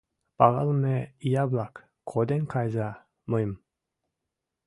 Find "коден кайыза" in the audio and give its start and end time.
2.09-2.89